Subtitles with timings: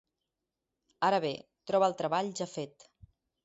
[1.11, 1.31] Ara bé,
[1.73, 2.93] troba el treball ja fet.